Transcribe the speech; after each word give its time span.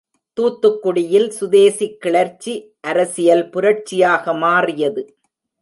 தூத்துக்குடியில், 0.37 1.27
சுதேசிக் 1.29 1.99
கிளர்ச்சி 1.99 2.53
அரசியல் 2.81 3.49
புரட்சியாக 3.49 4.33
மாறியது. 4.37 5.03